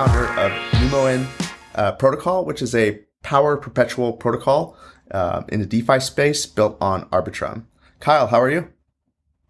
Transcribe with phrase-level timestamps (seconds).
[0.00, 1.26] co-founder of Numoen
[1.74, 4.74] uh, Protocol, which is a power perpetual protocol
[5.10, 7.64] uh, in the DeFi space built on Arbitrum.
[7.98, 8.70] Kyle, how are you?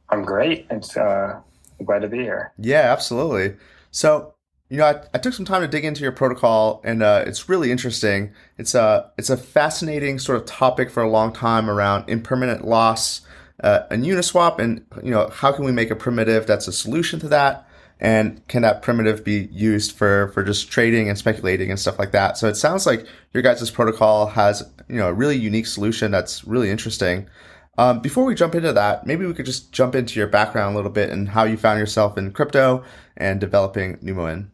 [0.08, 0.66] I'm great.
[0.68, 1.40] It's uh,
[1.84, 2.52] glad to be here.
[2.58, 3.58] Yeah, absolutely.
[3.92, 4.34] So,
[4.70, 7.48] you know, I, I took some time to dig into your protocol, and uh, it's
[7.48, 8.32] really interesting.
[8.58, 13.20] It's a it's a fascinating sort of topic for a long time around impermanent loss
[13.62, 17.20] uh, and Uniswap, and you know, how can we make a primitive that's a solution
[17.20, 17.68] to that?
[18.02, 22.12] And can that primitive be used for for just trading and speculating and stuff like
[22.12, 26.10] that so it sounds like your guys' protocol has you know a really unique solution
[26.10, 27.28] that's really interesting
[27.78, 30.76] um, before we jump into that maybe we could just jump into your background a
[30.76, 32.84] little bit and how you found yourself in crypto
[33.16, 34.48] and developing Numoen.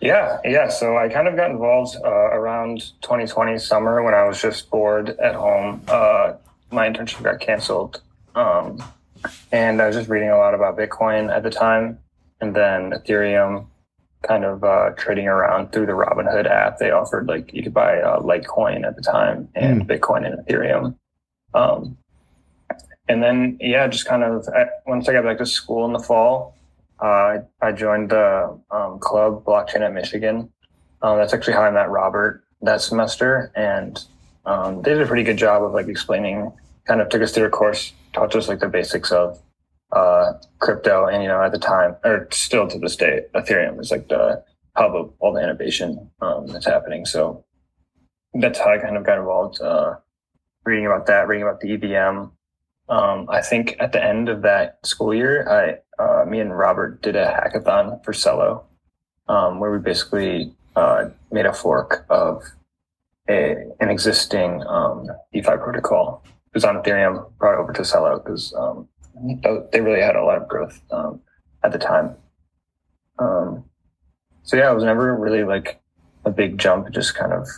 [0.00, 0.68] Yeah, yeah.
[0.68, 5.10] So I kind of got involved uh, around 2020 summer when I was just bored
[5.18, 5.82] at home.
[5.88, 6.34] Uh,
[6.70, 8.02] my internship got canceled.
[8.34, 8.82] Um,
[9.52, 11.98] and I was just reading a lot about Bitcoin at the time
[12.40, 13.66] and then Ethereum
[14.22, 16.78] kind of uh, trading around through the Robinhood app.
[16.78, 19.86] They offered like you could buy uh, Litecoin at the time and mm.
[19.86, 20.96] Bitcoin and Ethereum.
[21.54, 21.96] Um,
[23.08, 24.46] and then yeah, just kind of
[24.86, 26.56] once I got back to school in the fall,
[27.00, 30.50] uh, I joined the um, club blockchain at Michigan.
[31.02, 34.02] Um, that's actually how I met Robert that semester, and
[34.44, 36.52] um, they did a pretty good job of like explaining.
[36.84, 39.40] Kind of took us through a course, taught us like the basics of
[39.92, 41.06] uh, crypto.
[41.06, 44.42] And, you know, at the time, or still to this day, Ethereum is like the
[44.76, 47.06] hub of all the innovation um, that's happening.
[47.06, 47.44] So
[48.34, 49.96] that's how I kind of got involved, uh,
[50.64, 52.30] reading about that, reading about the EVM.
[52.88, 57.02] Um, I think at the end of that school year, I, uh, me and Robert
[57.02, 58.64] did a hackathon for Celo,
[59.28, 62.44] um, where we basically uh, made a fork of
[63.28, 66.22] a, an existing um, DeFi protocol.
[66.24, 68.88] It was on Ethereum, brought over to Celo because um,
[69.72, 71.20] they really had a lot of growth um,
[71.62, 72.16] at the time.
[73.18, 73.64] Um,
[74.42, 75.80] so yeah, it was never really like
[76.24, 76.86] a big jump.
[76.86, 77.48] It just kind of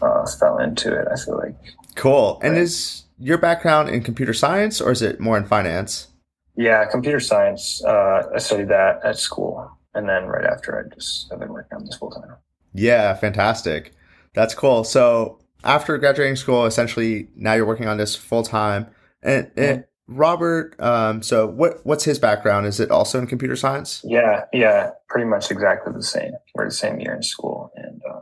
[0.00, 1.06] uh, fell into it.
[1.12, 1.56] I feel like.
[1.94, 2.40] Cool.
[2.42, 6.08] And is your background in computer science or is it more in finance?
[6.56, 7.82] Yeah, computer science.
[7.84, 11.78] Uh, I studied that at school, and then right after, I just I've been working
[11.78, 12.36] on this full time.
[12.72, 13.92] Yeah, fantastic.
[14.34, 14.84] That's cool.
[14.84, 18.86] So after graduating school, essentially now you're working on this full time.
[19.22, 22.66] And, and Robert, um, so what what's his background?
[22.66, 24.02] Is it also in computer science?
[24.04, 26.32] Yeah, yeah, pretty much exactly the same.
[26.54, 28.20] We're the same year in school, and uh,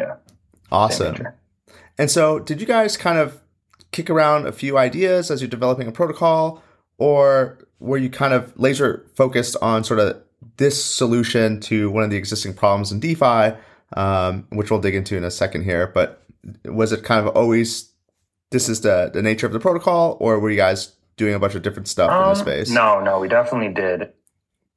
[0.00, 0.16] yeah,
[0.72, 1.28] awesome.
[1.96, 3.40] And so, did you guys kind of
[3.92, 6.60] kick around a few ideas as you're developing a protocol,
[6.98, 10.20] or were you kind of laser focused on sort of
[10.56, 13.56] this solution to one of the existing problems in DeFi,
[13.96, 15.86] um, which we'll dig into in a second here?
[15.86, 16.20] But
[16.64, 17.92] was it kind of always
[18.50, 21.54] this is the the nature of the protocol, or were you guys doing a bunch
[21.54, 22.70] of different stuff um, in the um, space?
[22.70, 24.12] No, no, we definitely did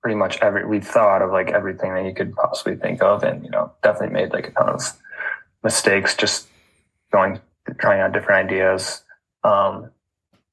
[0.06, 3.44] pretty much every we thought of like everything that you could possibly think of and
[3.44, 4.94] you know definitely made like a ton of
[5.64, 6.48] mistakes just
[7.12, 7.42] going
[7.80, 9.02] trying out different ideas
[9.44, 9.90] um,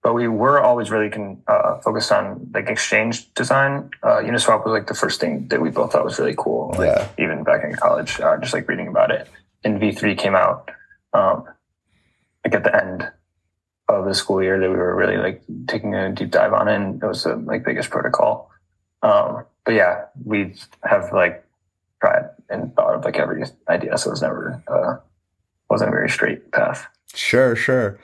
[0.03, 4.73] but we were always really con, uh, focused on like exchange design uh, uniswap was
[4.73, 7.09] like the first thing that we both thought was really cool like, yeah.
[7.19, 9.29] even back in college uh, just like reading about it
[9.65, 10.71] and v3 came out
[11.13, 11.45] um,
[12.43, 13.07] like at the end
[14.01, 16.77] of the school year that we were really like taking a deep dive on it
[16.77, 18.51] and it was the like biggest protocol.
[19.03, 20.55] Um, but yeah, we
[20.85, 21.45] have like
[22.01, 23.97] tried and thought of like every idea.
[23.99, 24.97] So it was never, uh,
[25.71, 26.87] wasn't a very straight path.
[27.15, 27.99] Sure, sure.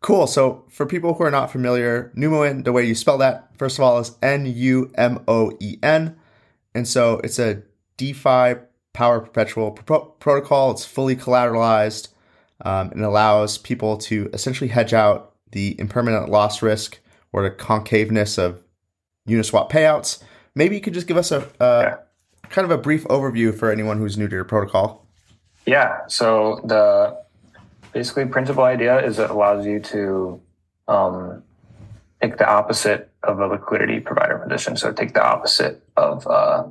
[0.00, 0.26] Cool.
[0.26, 3.84] So for people who are not familiar, Numoen, the way you spell that, first of
[3.84, 6.16] all, is N U M O E N.
[6.74, 7.62] And so it's a
[7.96, 8.56] DeFi
[8.92, 10.72] power perpetual pro- protocol.
[10.72, 12.08] It's fully collateralized
[12.62, 16.98] um, and allows people to essentially hedge out the impermanent loss risk
[17.32, 18.60] or the concaveness of
[19.28, 20.22] Uniswap payouts.
[20.54, 21.96] Maybe you could just give us a, a yeah.
[22.50, 25.06] kind of a brief overview for anyone who's new to your protocol.
[25.66, 26.06] Yeah.
[26.08, 27.18] So the
[27.92, 30.40] basically principal idea is it allows you to
[30.88, 31.42] um,
[32.20, 34.76] take the opposite of a liquidity provider position.
[34.76, 36.64] So take the opposite of uh,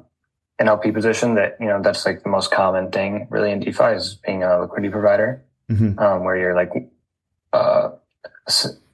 [0.60, 3.96] an LP position that, you know, that's like the most common thing really in DeFi
[3.96, 5.44] is being a liquidity provider
[5.74, 6.00] mm-hmm.
[6.00, 6.72] um, where you're like
[7.54, 7.90] uh,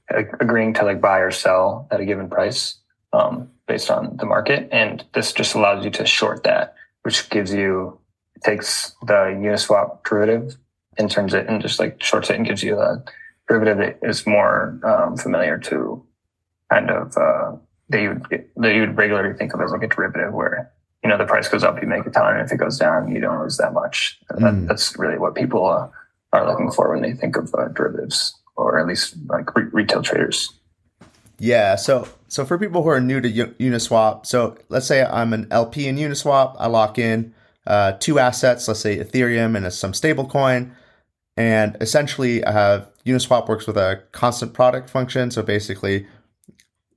[0.09, 2.77] agreeing to like buy or sell at a given price
[3.13, 7.53] um, based on the market, and this just allows you to short that, which gives
[7.53, 7.99] you
[8.43, 10.55] takes the Uniswap derivative
[10.97, 13.03] and turns it and just like shorts it and gives you a
[13.47, 16.03] derivative that is more um, familiar to
[16.71, 17.55] kind of uh,
[17.89, 20.71] that you would that you would regularly think of as like a derivative where
[21.03, 23.13] you know the price goes up you make a ton and if it goes down
[23.13, 24.39] you don't lose that much mm.
[24.39, 25.87] that, that's really what people uh,
[26.33, 30.01] are looking for when they think of uh, derivatives, or at least like re- retail
[30.01, 30.53] traders.
[31.39, 31.75] Yeah.
[31.75, 35.87] So so for people who are new to Uniswap, so let's say I'm an LP
[35.87, 37.33] in Uniswap, I lock in,
[37.65, 40.71] uh, two assets, let's say Ethereum and some stablecoin.
[41.37, 45.31] And essentially, I have Uniswap works with a constant product function.
[45.31, 46.05] So basically,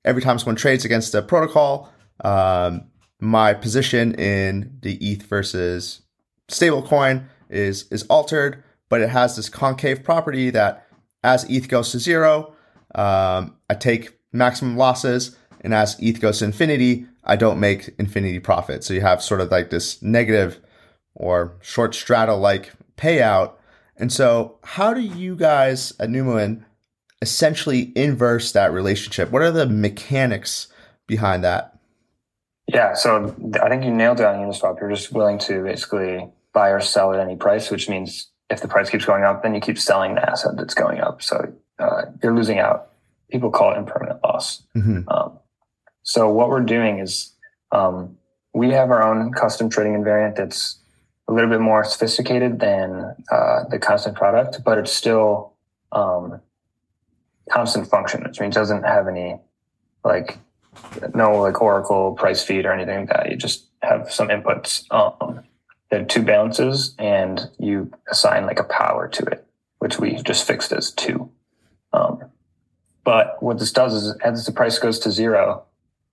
[0.05, 1.93] every time someone trades against a protocol,
[2.25, 2.89] um,
[3.21, 6.03] my position in the ETH versus
[6.49, 10.87] stablecoin is is altered, but it has this concave property that
[11.25, 12.55] as ETH goes to zero,
[12.95, 18.39] um, I take maximum losses, and as ETH goes to infinity, I don't make infinity
[18.39, 18.85] profit.
[18.85, 20.61] So you have sort of like this negative
[21.15, 23.55] or short straddle like payout.
[23.97, 26.63] And so, how do you guys at Numoen
[27.23, 29.31] essentially inverse that relationship?
[29.31, 30.69] What are the mechanics
[31.07, 31.79] behind that?
[32.67, 34.79] Yeah, so I think you nailed it on Uniswap.
[34.83, 38.69] You're just willing to basically buy or sell at any price, which means if the
[38.69, 41.23] price keeps going up, then you keep selling the asset that's going up.
[41.23, 42.91] So uh, you're losing out.
[43.31, 44.63] People call it impermanent loss.
[44.77, 45.09] Mm-hmm.
[45.09, 45.39] Um,
[46.03, 47.33] so what we're doing is
[47.73, 48.19] um,
[48.53, 50.79] we have our own custom trading invariant that's
[51.29, 55.55] a little bit more sophisticated than uh, the constant product, but it's still
[55.93, 56.41] um,
[57.51, 59.41] constant function, which means it doesn't have any
[60.05, 60.39] like
[61.15, 63.31] no like Oracle price feed or anything like that.
[63.31, 64.85] You just have some inputs.
[64.91, 65.43] Um,
[65.93, 69.47] there are two balances, and you assign like a power to it,
[69.79, 71.31] which we just fixed as two.
[71.93, 72.31] Um,
[73.05, 75.65] but what this does is, as the price goes to zero,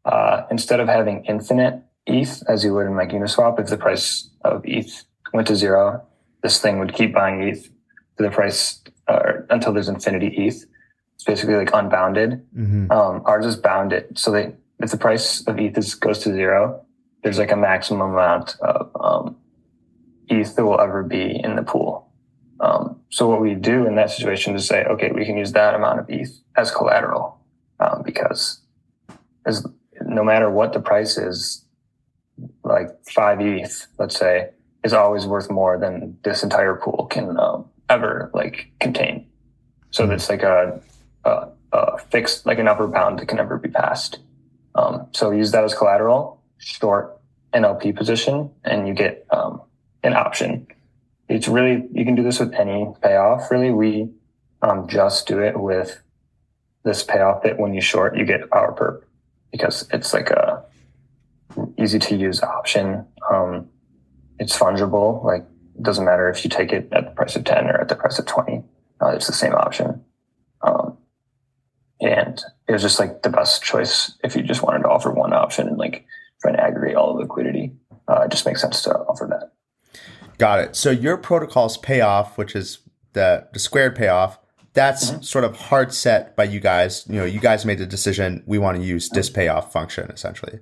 [0.03, 4.29] uh, instead of having infinite ETH as you would in like Uniswap, if the price
[4.41, 6.05] of ETH went to zero,
[6.43, 7.63] this thing would keep buying ETH
[8.17, 10.65] to the price uh, until there's infinity ETH.
[11.15, 12.45] It's basically like unbounded.
[12.53, 12.91] Mm-hmm.
[12.91, 14.19] Um, ours is bounded.
[14.19, 16.83] So that if the price of ETH is, goes to zero,
[17.23, 19.37] there's like a maximum amount of um,
[20.29, 22.09] ETH that will ever be in the pool.
[22.59, 25.73] Um, so what we do in that situation is say, okay, we can use that
[25.73, 27.39] amount of ETH as collateral
[27.79, 28.59] um, because
[29.45, 29.65] as
[30.01, 31.65] no matter what the price is,
[32.63, 34.49] like five ETH, let's say,
[34.83, 39.25] is always worth more than this entire pool can um, ever like contain.
[39.91, 40.81] So it's like a
[41.25, 44.19] uh, uh, fixed, like an upper bound that can never be passed.
[44.75, 47.19] Um, so use that as collateral, short
[47.53, 49.61] an LP position, and you get um,
[50.03, 50.67] an option.
[51.27, 53.51] It's really you can do this with any payoff.
[53.51, 54.09] Really, we
[54.61, 56.01] um, just do it with
[56.83, 59.03] this payoff that when you short, you get a power perp
[59.51, 60.63] because it's like a
[61.77, 63.05] easy to use option.
[63.31, 63.67] Um,
[64.39, 65.23] it's fungible.
[65.23, 67.89] Like it doesn't matter if you take it at the price of 10 or at
[67.89, 68.63] the price of 20.
[69.01, 70.03] Uh, it's the same option.
[70.61, 70.97] Um,
[72.01, 75.33] and it was just like the best choice if you just wanted to offer one
[75.33, 76.05] option and like
[76.41, 77.73] try and aggregate all the liquidity.
[78.07, 79.51] Uh, it just makes sense to offer that.
[80.39, 80.75] Got it.
[80.75, 82.79] So your protocol's payoff, which is
[83.13, 84.39] the, the squared payoff,
[84.73, 85.21] that's mm-hmm.
[85.21, 87.05] sort of hard set by you guys.
[87.07, 90.59] You know, you guys made the decision we want to use this payoff function essentially.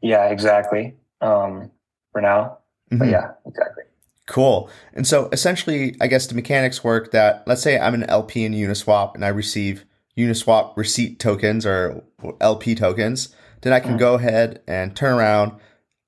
[0.00, 0.94] Yeah, exactly.
[1.20, 1.70] Um,
[2.12, 2.58] for now.
[2.90, 2.98] Mm-hmm.
[2.98, 3.82] But yeah, exactly.
[4.26, 4.70] Cool.
[4.94, 8.52] And so essentially, I guess the mechanics work that let's say I'm an LP in
[8.52, 9.84] Uniswap and I receive
[10.16, 12.04] Uniswap receipt tokens or
[12.40, 13.98] LP tokens, then I can mm-hmm.
[13.98, 15.58] go ahead and turn around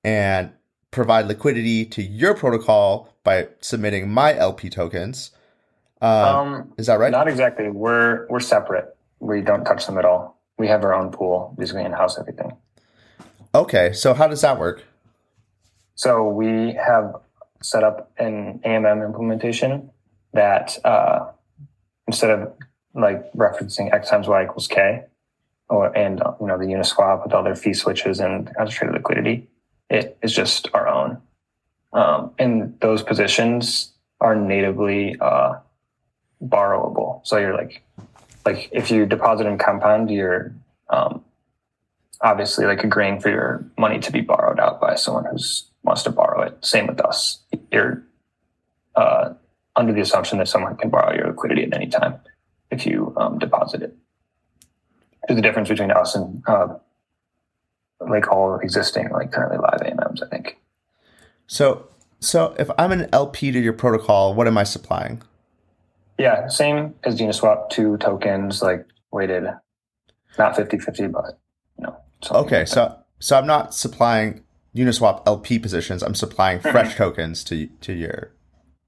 [0.03, 0.51] and
[0.91, 5.31] provide liquidity to your protocol by submitting my LP tokens.
[6.01, 7.11] Uh, um, is that right?
[7.11, 7.69] Not exactly.
[7.69, 8.95] We're we're separate.
[9.19, 10.39] We don't touch them at all.
[10.57, 12.57] We have our own pool, basically in house everything.
[13.53, 14.83] Okay, so how does that work?
[15.95, 17.15] So we have
[17.61, 19.91] set up an AMM implementation
[20.33, 21.31] that uh,
[22.07, 22.53] instead of
[22.93, 25.03] like referencing x times y equals k,
[25.69, 29.47] or and you know the Uniswap with all their fee switches and concentrated liquidity,
[29.91, 31.21] it is just our own.
[31.93, 35.55] Um, and those positions are natively uh,
[36.41, 37.19] borrowable.
[37.27, 37.83] So you're like,
[38.45, 40.55] like if you deposit in Compound, you're
[40.89, 41.23] um,
[42.21, 46.09] obviously like agreeing for your money to be borrowed out by someone who's wants to
[46.09, 46.57] borrow it.
[46.63, 47.39] Same with us.
[47.71, 48.03] You're
[48.95, 49.33] uh,
[49.75, 52.15] under the assumption that someone can borrow your liquidity at any time
[52.69, 53.95] if you um, deposit it.
[55.27, 56.75] There's a difference between us and uh,
[58.09, 60.57] like all existing, like currently live AMMs, I think.
[61.47, 61.87] So,
[62.19, 65.21] so if I'm an LP to your protocol, what am I supplying?
[66.17, 69.45] Yeah, same as Uniswap, two tokens, like weighted,
[70.37, 71.39] not 50 50, but
[71.77, 71.97] you know.
[72.31, 74.43] Okay, like so so I'm not supplying
[74.75, 76.03] Uniswap LP positions.
[76.03, 76.71] I'm supplying mm-hmm.
[76.71, 78.31] fresh tokens to to your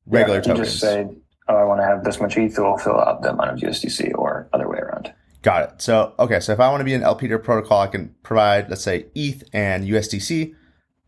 [0.06, 0.68] regular yeah, you tokens.
[0.70, 1.08] Just say,
[1.48, 4.12] oh, I want to have this much ETH, will fill out the amount of USDC,
[4.16, 5.14] or other way around.
[5.44, 5.82] Got it.
[5.82, 8.70] So okay, so if I want to be an LP to protocol, I can provide,
[8.70, 10.56] let's say, ETH and USDC.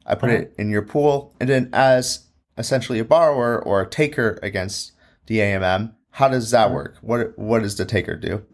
[0.05, 0.43] I put mm-hmm.
[0.43, 2.27] it in your pool, and then as
[2.57, 4.91] essentially a borrower or a taker against
[5.27, 6.75] the AMM, how does that mm-hmm.
[6.75, 6.97] work?
[7.01, 8.45] What what does the taker do?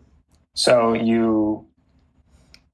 [0.54, 1.66] So you,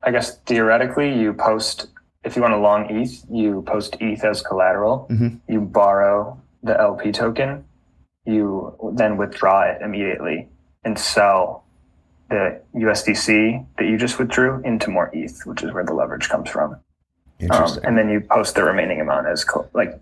[0.04, 1.88] I guess theoretically, you post
[2.26, 5.08] if you want to long ETH, you post ETH as collateral.
[5.10, 5.40] Mhm.
[5.48, 7.64] You borrow the LP token.
[8.26, 10.50] You then withdraw it immediately
[10.84, 11.64] and sell
[12.30, 16.50] the USDC that you just withdrew into more ETH, which is where the leverage comes
[16.50, 16.78] from.
[17.52, 20.00] Um, and then you post the remaining amount as co- like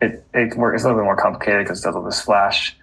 [0.00, 0.24] it.
[0.34, 0.76] It works.
[0.76, 2.76] It's a little bit more complicated because it does all this flash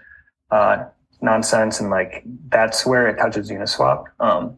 [0.50, 0.86] uh,
[1.22, 4.06] nonsense, and like that's where it touches Uniswap.
[4.20, 4.58] Um,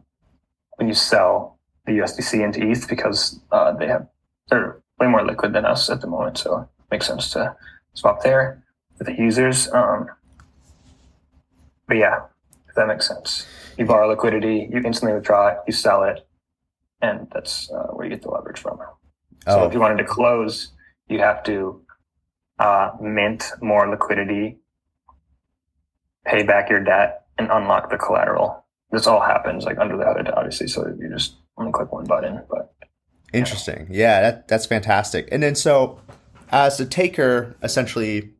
[0.76, 4.08] when you sell the USDC into ETH because uh, they have
[4.48, 7.54] they're way more liquid than us at the moment, so it makes sense to
[7.92, 8.64] swap there
[8.96, 9.70] for the users.
[9.72, 10.08] Um,
[11.86, 12.22] but yeah,
[12.66, 13.46] if that makes sense.
[13.76, 16.26] You borrow liquidity, you instantly withdraw it, you sell it,
[17.02, 18.78] and that's uh, where you get the leverage from.
[19.46, 20.72] So oh, if you wanted to close,
[21.08, 21.82] you have to
[22.58, 24.58] uh, mint more liquidity,
[26.24, 28.64] pay back your debt, and unlock the collateral.
[28.90, 30.68] This all happens like under the hood, obviously.
[30.68, 32.74] So you just only click one button, but
[33.34, 33.88] Interesting.
[33.90, 35.28] Yeah, that that's fantastic.
[35.32, 36.00] And then so
[36.50, 38.30] as a taker, essentially,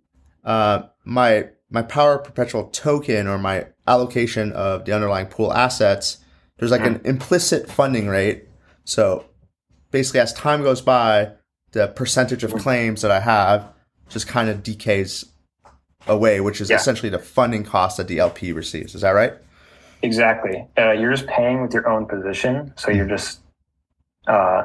[0.44, 6.19] uh, my my power perpetual token or my allocation of the underlying pool assets,
[6.57, 8.45] there's like an implicit funding rate.
[8.85, 9.25] So
[9.90, 11.33] basically, as time goes by,
[11.73, 13.73] the percentage of claims that I have
[14.09, 15.25] just kind of decays
[16.07, 16.76] away, which is Yeah.
[16.76, 18.95] essentially the funding cost that the LP receives.
[18.95, 19.35] Is that right?
[20.02, 22.71] exactly, uh, you're just paying with your own position.
[22.76, 23.40] So you're just
[24.28, 24.64] uh,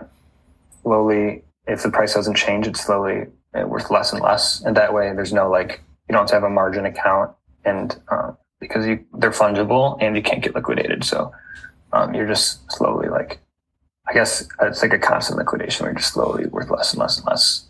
[0.83, 3.25] slowly, if the price doesn't change, it's slowly
[3.57, 4.61] uh, worth less and less.
[4.61, 7.31] And that way, there's no like you don't have to have a margin account,
[7.63, 11.31] and uh, because you they're fungible and you can't get liquidated, so
[11.93, 13.39] um, you're just slowly like.
[14.07, 17.19] I guess it's like a constant liquidation where you're just slowly worth less and less
[17.19, 17.67] and less.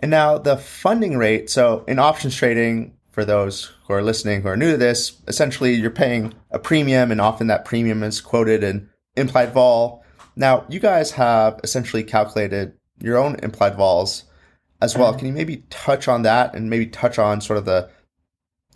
[0.00, 1.50] And now the funding rate.
[1.50, 5.74] So in options trading, for those who are listening who are new to this, essentially
[5.74, 10.02] you're paying a premium, and often that premium is quoted in implied vol.
[10.34, 14.24] Now you guys have essentially calculated your own implied vols
[14.82, 15.14] as well.
[15.14, 17.88] Can you maybe touch on that and maybe touch on sort of the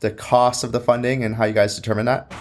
[0.01, 2.33] the cost of the funding and how you guys determine that?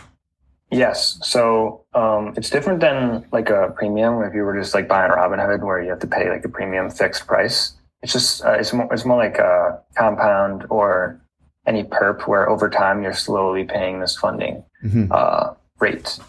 [0.72, 1.18] Yes.
[1.24, 4.22] So um, it's different than like a premium.
[4.24, 6.90] If you were just like buying Robinhood, where you have to pay like a premium
[6.90, 11.20] fixed price, it's just uh, it's more it's more like a compound or
[11.66, 15.08] any perp where over time you're slowly paying this funding Mhm.
[15.12, 16.20] uh, rate.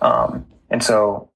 [0.00, 1.28] Um, and so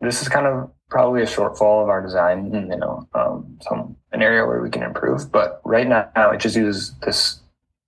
[0.00, 4.20] this is kind of probably a shortfall of our design, you know, um, some an
[4.22, 5.32] area where we can improve.
[5.32, 7.40] But right now, it just uses this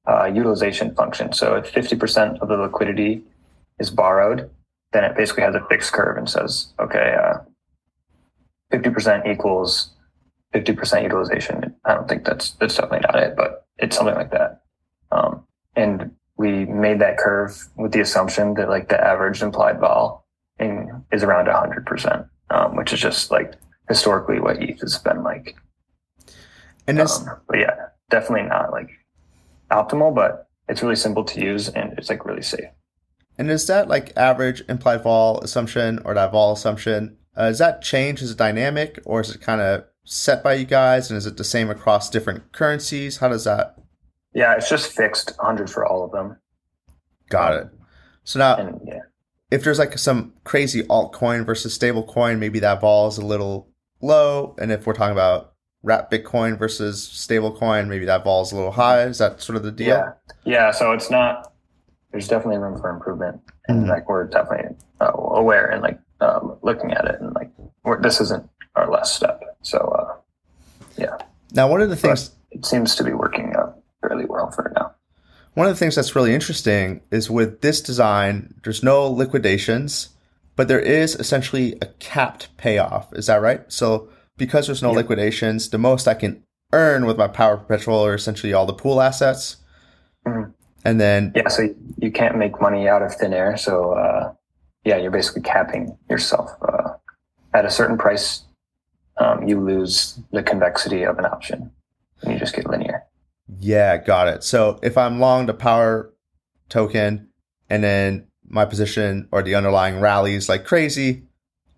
[0.08, 1.32] uh, utilization function.
[1.34, 3.22] So if 50% of the liquidity
[3.78, 4.50] is borrowed,
[4.92, 7.38] then it basically has a fixed curve and says, okay, uh,
[8.72, 9.90] 50% equals
[10.54, 11.74] 50% utilization.
[11.84, 14.62] I don't think that's that's definitely not it, but it's something like that.
[15.12, 15.44] Um,
[15.76, 20.24] and we made that curve with the assumption that like the average implied vol
[20.58, 23.54] in, is around 100%, um, which is just like
[23.88, 25.56] historically what ETH has been like.
[26.86, 27.74] And Um, but yeah,
[28.10, 28.90] definitely not like
[29.70, 32.70] optimal, but it's really simple to use and it's like really safe.
[33.38, 37.16] and is that like average implied vol assumption or that vol assumption?
[37.36, 38.22] Uh, is that change?
[38.22, 41.10] Is it dynamic or is it kind of set by you guys?
[41.10, 43.16] And is it the same across different currencies?
[43.18, 43.76] How does that?
[44.34, 46.36] Yeah, it's just fixed 100 for all of them.
[47.30, 47.68] Got it.
[48.24, 49.00] So now, And yeah,
[49.54, 53.68] if there's like some crazy altcoin versus stable coin, maybe that vol is a little
[54.00, 54.56] low.
[54.58, 55.52] And if we're talking about
[55.84, 59.02] wrap Bitcoin versus stable coin, maybe that vol is a little high.
[59.04, 59.88] Is that sort of the deal?
[59.96, 60.12] yeah,
[60.44, 60.70] yeah.
[60.72, 61.52] So it's not.
[62.10, 63.88] There's definitely room for improvement, and Mhm.
[63.90, 67.50] like we're definitely uh, aware and like um, looking at it, and like
[67.84, 69.40] we're, this isn't our last step.
[69.62, 70.16] So uh,
[70.96, 71.16] yeah.
[71.52, 74.94] Now, one of the things it seems to be working out fairly well for now.
[75.54, 80.08] One of the things that's really interesting is with this design, there's no liquidations,
[80.56, 83.12] but there is essentially a capped payoff.
[83.14, 83.60] Is that right?
[83.68, 84.96] So because there's no Yeah.
[84.98, 86.42] liquidations, the most I can
[86.72, 89.58] earn with my power perpetual are essentially all the pool assets.
[90.26, 90.52] Mhm.
[90.84, 91.68] And then Yeah, so
[91.98, 93.56] you can't make money out of thin air.
[93.56, 94.32] So uh,
[94.84, 96.94] yeah, you're basically capping yourself uh,
[97.52, 98.42] at a certain price.
[99.18, 101.70] Um, you lose the convexity of an option,
[102.22, 103.04] and you just get linear.
[103.60, 104.42] Yeah, got it.
[104.44, 106.12] So if I'm long the power
[106.68, 107.28] token
[107.70, 111.24] and then my position or the underlying rallies like crazy,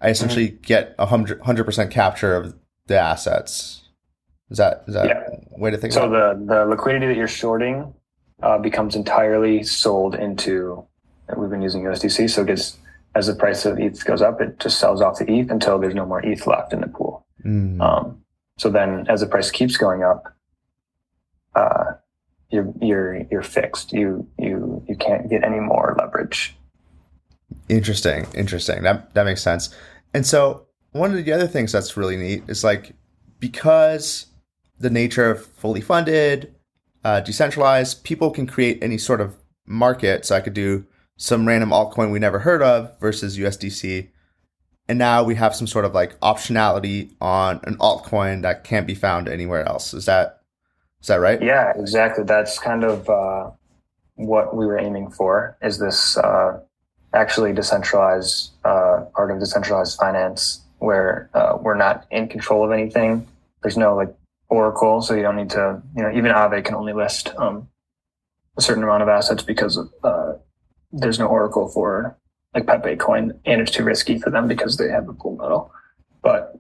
[0.01, 2.55] I essentially get a hundred hundred percent capture of
[2.87, 3.83] the assets.
[4.51, 5.23] Is that is that Yeah.
[5.59, 6.47] way to think So about it?
[6.47, 7.93] the the liquidity that you're shorting
[8.43, 10.85] uh, becomes entirely sold into.
[11.37, 12.79] We've been using USDC, so it gets
[13.17, 15.95] as the price of ETH goes up, it just sells off the ETH until there's
[15.95, 17.27] no more ETH left in the pool.
[17.45, 17.81] Mm.
[17.81, 18.21] Um,
[18.59, 20.36] so then, as the price keeps going up,
[21.57, 21.95] uh,
[22.51, 23.93] you're you're you're fixed.
[23.93, 26.55] You you you can't get any more leverage.
[27.69, 28.83] Interesting, interesting.
[28.83, 29.75] That that makes sense.
[30.15, 32.95] And so one of the other things that's really neat is like
[33.41, 34.27] because
[34.79, 36.55] the nature of fully funded,
[37.05, 39.37] uh, decentralized, people can create any sort of
[39.67, 40.25] market.
[40.25, 40.87] So I could do
[41.17, 44.09] some random altcoin we never heard of versus USDC.
[44.89, 48.95] And now we have some sort of like optionality on an altcoin that can't be
[48.95, 49.93] found anywhere else.
[49.93, 50.43] Is that
[51.01, 51.41] is that right?
[51.43, 52.25] Yeah, exactly.
[52.25, 53.51] That's kind of uh,
[54.17, 55.57] what we were aiming for.
[55.63, 56.61] Is this uh,
[57.15, 63.27] actually decentralized uh, part of decentralized finance where uh, we're not in control of anything?
[63.63, 64.15] There's no like
[64.49, 65.83] Oracle, so you don't need to.
[65.97, 67.69] You know, even Aave can only list um,
[68.57, 70.35] a certain amount of assets because of, uh,
[70.93, 72.17] there's no Oracle for
[72.55, 75.73] like Pepe coin, and it's too risky for them because they have a pool medal.
[76.23, 76.59] But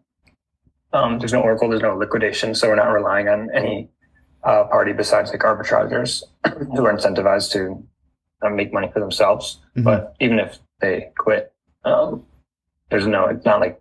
[0.93, 3.89] um, there's no Oracle, there's no liquidation, so we're not relying on any
[4.47, 6.23] uh, party besides like arbitrageurs
[6.75, 7.85] who are incentivized to
[8.43, 9.61] uh, make money for themselves.
[9.71, 9.83] Mm-hmm.
[9.83, 11.53] But even if they quit,
[11.85, 12.25] um,
[12.91, 13.81] there's no, it's not like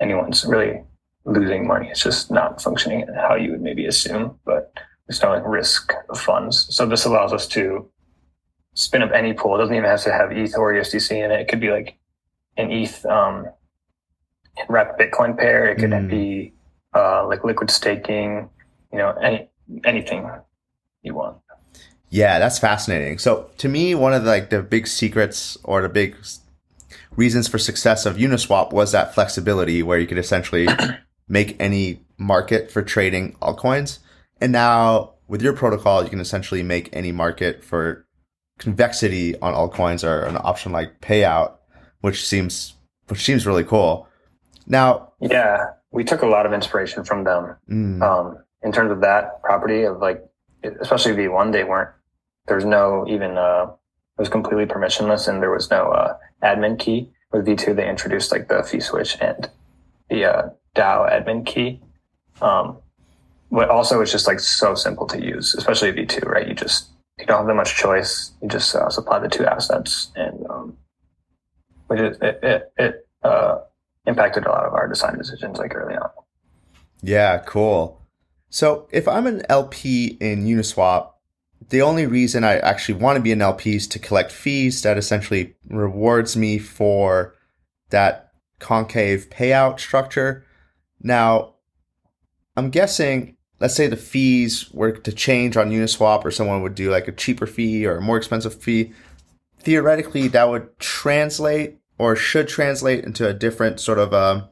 [0.00, 0.82] anyone's really
[1.24, 1.88] losing money.
[1.88, 4.72] It's just not functioning how you would maybe assume, but
[5.06, 6.66] there's no like risk of funds.
[6.74, 7.88] So this allows us to
[8.74, 9.54] spin up any pool.
[9.54, 11.40] It doesn't even have to have ETH or USDC in it.
[11.40, 11.96] It could be like
[12.56, 13.46] an ETH um,
[14.68, 15.66] wrapped Bitcoin pair.
[15.66, 16.10] It could mm.
[16.10, 16.54] be
[16.94, 18.48] uh, like liquid staking.
[18.90, 19.48] You know, any
[19.84, 20.28] anything
[21.02, 21.38] you want.
[22.10, 23.18] Yeah, that's fascinating.
[23.18, 26.14] So to me, one of the, like the big secrets or the big
[27.16, 30.68] reasons for success of Uniswap was that flexibility, where you could essentially
[31.28, 33.98] make any market for trading altcoins.
[34.40, 38.06] And now with your protocol, you can essentially make any market for
[38.58, 41.54] convexity on altcoins or an option like payout,
[42.00, 42.74] which seems
[43.08, 44.08] which seems really cool.
[44.66, 48.02] Now, yeah, we took a lot of inspiration from them mm.
[48.02, 50.24] um, in terms of that property of like,
[50.80, 51.52] especially V1.
[51.52, 51.90] They weren't
[52.46, 53.66] there's no even uh,
[54.18, 57.10] it was completely permissionless and there was no uh, admin key.
[57.32, 59.48] With V2, they introduced like the fee switch and
[60.10, 61.80] the uh, DAO admin key.
[62.42, 62.76] Um,
[63.50, 66.46] but also, it's just like so simple to use, especially V2, right?
[66.46, 68.32] You just you don't have that much choice.
[68.42, 70.76] You just uh, supply the two assets, and um,
[71.86, 73.58] which it it, it uh,
[74.06, 76.10] impacted a lot of our design decisions like early on.
[77.02, 78.01] Yeah, cool.
[78.52, 81.12] So if I'm an LP in Uniswap,
[81.70, 84.98] the only reason I actually want to be an LP is to collect fees that
[84.98, 87.34] essentially rewards me for
[87.88, 90.44] that concave payout structure.
[91.00, 91.54] Now,
[92.54, 96.90] I'm guessing let's say the fees were to change on Uniswap or someone would do
[96.90, 98.92] like a cheaper fee or a more expensive fee,
[99.60, 104.42] theoretically that would translate or should translate into a different sort of uh,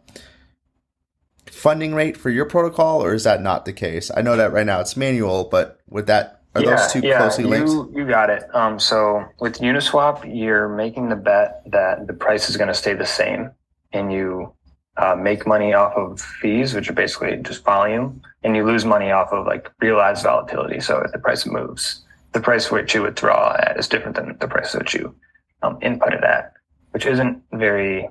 [1.61, 4.11] funding rate for your protocol, or is that not the case?
[4.16, 7.18] I know that right now it's manual, but with that, are yeah, those two yeah,
[7.18, 7.70] closely linked?
[7.70, 8.53] You, you got it.
[8.55, 12.94] Um, so with Uniswap, you're making the bet that the price is going to stay
[12.94, 13.51] the same,
[13.92, 14.53] and you
[14.96, 19.11] uh, make money off of fees, which are basically just volume, and you lose money
[19.11, 20.81] off of like realized volatility.
[20.81, 24.49] So if the price moves, the price which you withdraw at is different than the
[24.49, 25.14] price that you
[25.62, 26.55] um, input it at,
[26.92, 28.09] which isn't very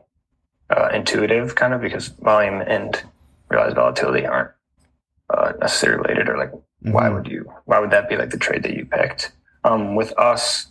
[0.69, 3.03] uh, intuitive, kind of because volume and
[3.49, 4.51] realized volatility aren't
[5.29, 6.29] uh, necessarily related.
[6.29, 6.91] Or like, mm-hmm.
[6.91, 7.51] why would you?
[7.65, 9.31] Why would that be like the trade that you picked?
[9.63, 10.67] Um, with us,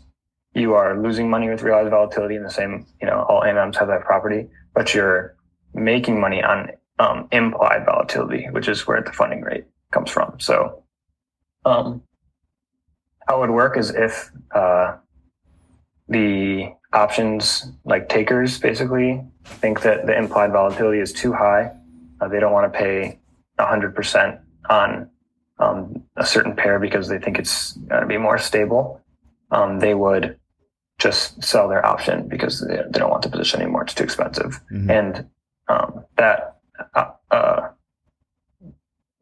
[0.55, 2.87] you are losing money with realized volatility in the same.
[3.01, 5.37] You know, all AMMs have that property, but you're
[5.75, 10.39] making money on um, implied volatility, which is where the funding rate comes from.
[10.41, 10.83] So,
[11.65, 12.03] um,
[13.29, 14.97] how it would work is if uh,
[16.09, 21.71] the options like takers basically think that the implied volatility is too high,
[22.21, 23.19] uh, they don't want to pay
[23.59, 25.11] 100% on
[25.59, 29.01] um, a certain pair because they think it's going to be more stable.
[29.51, 30.39] Um, they would
[30.99, 33.83] just sell their option because they, they, don't want the position anymore.
[33.83, 34.61] It's too expensive.
[34.73, 34.91] Mm-hmm.
[34.91, 35.29] And
[35.69, 36.57] um, that
[36.95, 37.69] uh, uh,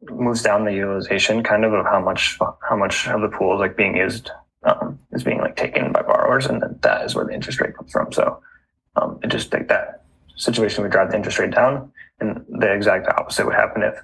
[0.09, 3.59] moves down the utilization kind of of how much how much of the pool is
[3.59, 4.31] like being used
[4.63, 7.91] um, is being like taken by borrowers, and that is where the interest rate comes
[7.91, 8.11] from.
[8.11, 8.41] So
[8.95, 10.03] um, it just like that
[10.37, 13.99] situation would drive the interest rate down, and the exact opposite would happen if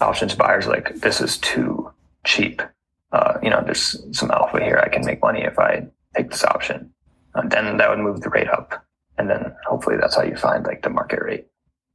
[0.00, 1.90] options buyers like this is too
[2.24, 2.62] cheap.
[3.12, 4.78] Uh, you know, there's some alpha here.
[4.78, 6.92] I can make money if I take this option.
[7.34, 8.84] Uh, then that would move the rate up,
[9.18, 11.46] and then hopefully that's how you find like the market rate.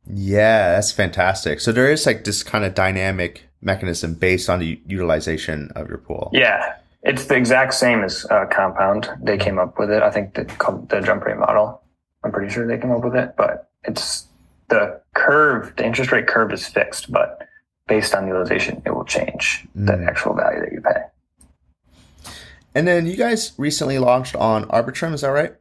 [0.07, 1.59] Yeah, that's fantastic.
[1.59, 5.97] So there is like this kind of dynamic mechanism based on the utilization of your
[5.97, 6.29] pool.
[6.31, 9.09] Yeah, it's the exact same as uh, Compound.
[9.21, 10.03] They came up with it.
[10.03, 10.43] I think the,
[10.89, 11.81] the jump rate model.
[12.25, 14.27] I'm pretty sure they came up with it, but it's
[14.69, 15.75] the curve.
[15.77, 17.47] The interest rate curve is fixed, but
[17.87, 19.85] based on utilization, it will change mm.
[19.85, 22.31] the actual value that you pay.
[22.73, 25.53] And then you guys recently launched on Arbitrum, is that right?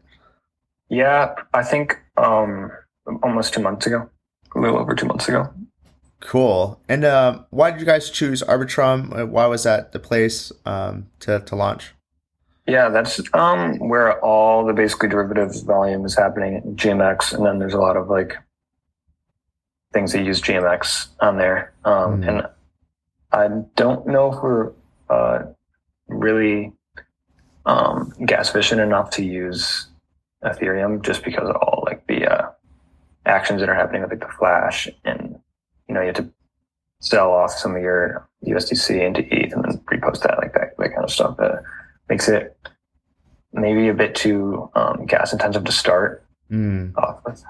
[0.88, 2.72] Yeah, I think um,
[3.22, 4.08] almost two months ago
[4.54, 5.52] a little over two months ago.
[6.20, 6.80] Cool.
[6.88, 9.16] And um, why did you guys choose Arbitrum?
[9.16, 11.92] Uh, why was that the place um, to, to launch?
[12.66, 17.34] Yeah, that's um, where all the basically derivatives volume is happening in GMX.
[17.34, 18.36] And then there's a lot of like
[19.92, 21.74] things that use GMX on there.
[21.84, 22.28] Um, mm.
[22.28, 22.46] And
[23.32, 24.72] I don't know if we're
[25.10, 25.42] uh,
[26.08, 26.72] really
[27.66, 29.88] um, gas efficient enough to use
[30.42, 32.50] Ethereum just because of all like the uh,
[33.26, 35.38] actions that are happening with like the flash and
[35.88, 36.30] you know, you have to
[37.00, 40.88] sell off some of your USDC into ETH and then repost that like that, that
[40.90, 41.62] kind of stuff that
[42.08, 42.56] makes it
[43.52, 46.96] maybe a bit too um, gas intensive to start mm.
[46.96, 47.42] off with.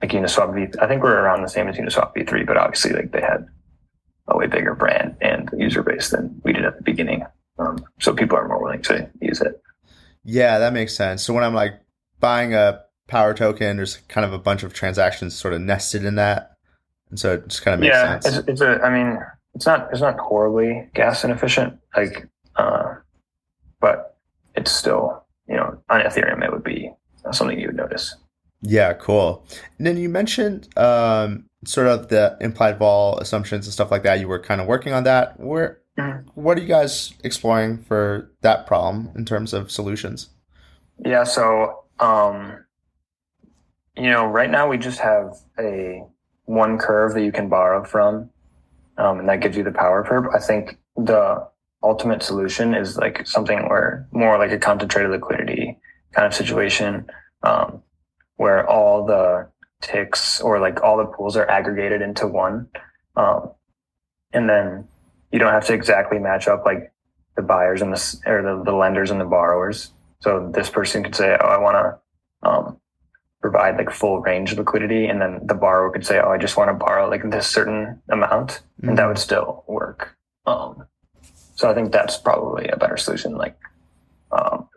[0.00, 3.10] Like Uniswap V, I think we're around the same as Uniswap V3, but obviously like
[3.10, 3.46] they had
[4.28, 7.24] a way bigger brand and user base than we did at the beginning.
[7.58, 9.60] Um, so people are more willing to use it.
[10.24, 11.22] Yeah, that makes sense.
[11.24, 11.80] So when I'm like
[12.20, 16.14] buying a power token, there's kind of a bunch of transactions sort of nested in
[16.16, 16.58] that
[17.10, 18.38] and so it just kind of makes yeah, sense.
[18.38, 18.80] It's, it's a.
[18.82, 19.18] I mean,
[19.54, 22.96] it's not it's not horribly gas inefficient, like, uh,
[24.58, 26.92] it's still you know on Ethereum it would be
[27.32, 28.14] something you would notice.
[28.60, 29.46] Yeah, cool.
[29.78, 34.18] And then you mentioned um, sort of the implied vol assumptions and stuff like that.
[34.18, 35.38] You were kind of working on that.
[35.38, 36.28] Where mm-hmm.
[36.34, 40.30] what are you guys exploring for that problem in terms of solutions?
[41.04, 42.64] Yeah, so um,
[43.96, 46.02] you know, right now we just have a
[46.46, 48.30] one curve that you can borrow from,
[48.96, 50.26] um, and that gives you the power curve.
[50.34, 51.46] I think the
[51.82, 55.78] ultimate solution is like something where more like a concentrated liquidity
[56.12, 57.06] kind of situation,
[57.42, 57.82] um,
[58.36, 59.48] where all the
[59.80, 62.68] ticks or like all the pools are aggregated into one,
[63.16, 63.50] um,
[64.32, 64.86] and then
[65.30, 66.92] you don't have to exactly match up like
[67.36, 69.92] the buyers and the or the, the lenders and the borrowers.
[70.20, 71.76] So this person could say, "Oh, I want
[72.42, 72.80] to um,
[73.40, 76.68] provide like full range liquidity and then the borrower could say oh i just want
[76.68, 78.88] to borrow like this certain amount mm-hmm.
[78.88, 79.10] and that mm-hmm.
[79.10, 80.86] would still work um,
[81.58, 83.56] so i think that's probably a better solution like
[84.30, 84.68] um,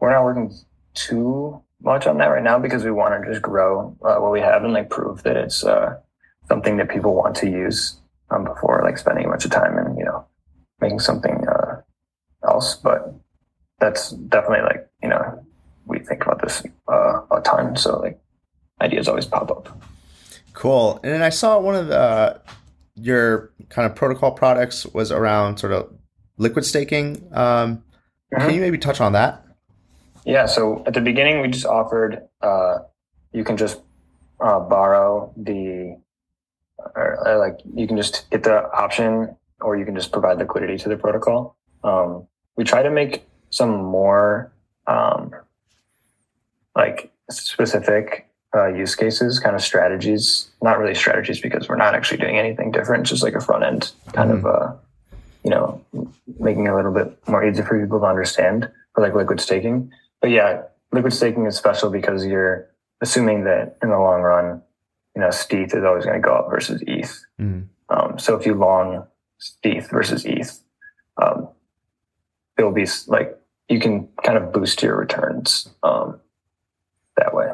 [0.00, 0.52] we're not working
[0.94, 4.40] too much on that right now because we want to just grow uh, what we
[4.40, 5.96] have and like prove that it's uh,
[6.48, 8.00] something that people want to use
[8.30, 10.26] um, before like spending a bunch of time and you know
[10.80, 11.80] making something uh,
[12.48, 13.14] else but
[13.78, 15.44] that's definitely like you know
[15.88, 17.76] we think about this uh, a ton.
[17.76, 18.20] So like
[18.80, 19.82] ideas always pop up.
[20.52, 21.00] Cool.
[21.02, 22.38] And then I saw one of the, uh,
[22.94, 25.92] your kind of protocol products was around sort of
[26.38, 27.28] liquid staking.
[27.32, 27.78] Um,
[28.32, 28.40] mm-hmm.
[28.40, 29.44] Can you maybe touch on that?
[30.24, 30.46] Yeah.
[30.46, 32.78] So at the beginning, we just offered uh,
[33.32, 33.80] you can just
[34.40, 35.98] uh, borrow the
[36.78, 40.78] or, uh, like you can just get the option or you can just provide liquidity
[40.78, 41.56] to the protocol.
[41.82, 44.52] Um, we try to make some more
[44.86, 45.32] um,
[46.76, 50.48] like specific uh, use cases, kind of strategies.
[50.62, 53.06] Not really strategies because we're not actually doing anything different.
[53.06, 54.46] Just like a front end kind mm-hmm.
[54.46, 54.72] of, uh,
[55.44, 55.84] you know,
[56.38, 59.90] making it a little bit more easy for people to understand for like liquid staking.
[60.20, 62.68] But yeah, liquid staking is special because you're
[63.00, 64.62] assuming that in the long run,
[65.14, 67.24] you know, stETH is always going to go up versus ETH.
[67.40, 67.66] Mm.
[67.88, 69.06] Um, so if you long
[69.38, 70.60] stETH versus ETH,
[71.16, 71.48] um,
[72.56, 75.68] it'll be like you can kind of boost your returns.
[75.82, 76.20] Um,
[77.16, 77.50] that way.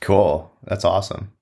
[0.00, 0.50] Cool.
[0.64, 1.32] That's awesome.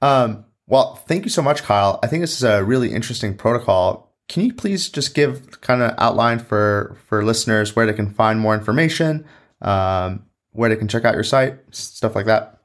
[0.00, 1.98] Um, well, thank you so much, Kyle.
[2.02, 4.07] I think this is a really interesting protocol.
[4.28, 8.38] Can you please just give kind of outline for for listeners where they can find
[8.38, 9.24] more information,
[9.62, 12.60] um, where they can check out your site, stuff like that?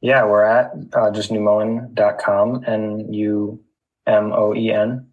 [0.00, 3.62] Yeah, we're at uh, just numoen.com, N U
[4.06, 5.06] M O E N.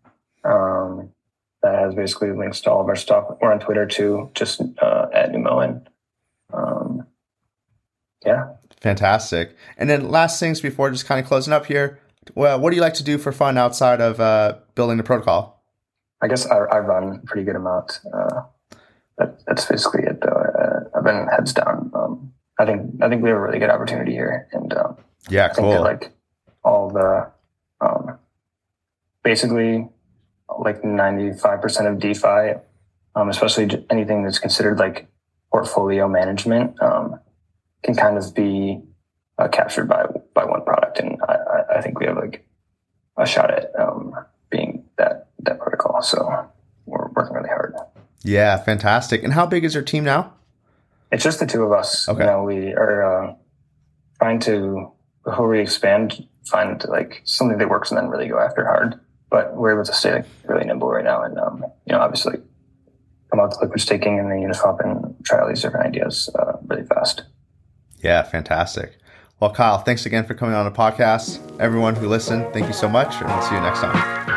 [0.44, 1.10] Um,
[1.64, 3.26] that has basically links to all of our stuff.
[3.42, 5.86] We're on Twitter too, just uh, at numoen.
[6.54, 7.06] Um,
[8.26, 8.54] yeah.
[8.80, 9.56] Fantastic.
[9.78, 12.00] And then last things before just kind of closing up here.
[12.36, 15.57] Well, what do you like to do for fun outside of uh, building the protocol?
[16.22, 18.00] I guess I, I run a pretty good amount.
[18.14, 18.42] Uh,
[19.18, 20.22] that, that's basically it.
[20.22, 21.92] Though uh, I've been heads down.
[21.94, 24.98] Um, I think I think we have a really good opportunity here, and um,
[25.30, 25.72] yeah, cool.
[25.72, 26.12] That, like
[26.64, 27.32] all the
[27.82, 28.18] um,
[29.24, 29.88] basically
[30.60, 32.60] like ninety five percent of DeFi,
[33.16, 35.08] um, especially anything that's considered like
[35.52, 36.82] portfolio management.
[36.82, 37.20] Um,
[37.84, 38.82] can kind of be
[39.38, 42.46] uh, captured by by one product, and I, I think we have like
[43.18, 44.14] a shot at um,
[44.50, 46.02] being that that protocol.
[46.02, 46.50] So
[46.86, 47.76] we're working really hard.
[48.24, 49.24] Yeah, fantastic.
[49.24, 50.34] And how big is your team now?
[51.12, 52.08] It's just the two of us.
[52.08, 52.20] Okay.
[52.20, 53.36] You know, we are uh,
[54.20, 54.92] trying to
[55.24, 59.00] before we expand, find like something that works and then really go after hard.
[59.30, 62.38] But we're able to stay like, really nimble right now, and um, you know, obviously
[63.30, 66.54] come out with liquid staking and the Uniswap and try all these different ideas uh,
[66.68, 67.24] really fast.
[68.02, 68.98] Yeah, fantastic.
[69.42, 71.42] Well, Kyle, thanks again for coming on the podcast.
[71.60, 74.37] Everyone who listened, thank you so much, and we'll see you next time.